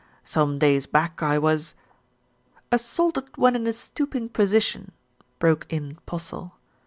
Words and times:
"Some 0.23 0.57
days 0.57 0.87
back 0.87 1.21
I 1.21 1.37
was" 1.37 1.75
"Assaulted 2.71 3.37
when 3.37 3.55
in 3.55 3.67
a 3.67 3.73
stooping 3.73 4.29
position," 4.29 4.93
broke 5.37 5.67
in 5.71 5.99
Postle. 6.07 6.53